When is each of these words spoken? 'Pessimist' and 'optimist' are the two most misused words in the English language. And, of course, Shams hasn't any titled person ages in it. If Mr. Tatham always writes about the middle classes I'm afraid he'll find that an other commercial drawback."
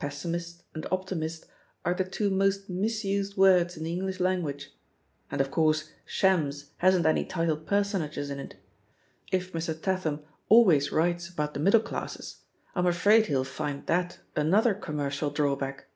'Pessimist' 0.00 0.64
and 0.74 0.86
'optimist' 0.90 1.46
are 1.84 1.94
the 1.94 2.02
two 2.02 2.30
most 2.30 2.68
misused 2.68 3.36
words 3.36 3.76
in 3.76 3.84
the 3.84 3.92
English 3.92 4.18
language. 4.18 4.74
And, 5.30 5.40
of 5.40 5.52
course, 5.52 5.92
Shams 6.04 6.72
hasn't 6.78 7.06
any 7.06 7.24
titled 7.24 7.64
person 7.64 8.02
ages 8.02 8.28
in 8.28 8.40
it. 8.40 8.56
If 9.30 9.52
Mr. 9.52 9.80
Tatham 9.80 10.24
always 10.48 10.90
writes 10.90 11.28
about 11.28 11.54
the 11.54 11.60
middle 11.60 11.78
classes 11.78 12.40
I'm 12.74 12.86
afraid 12.86 13.26
he'll 13.26 13.44
find 13.44 13.86
that 13.86 14.18
an 14.34 14.52
other 14.52 14.74
commercial 14.74 15.30
drawback." 15.30 15.86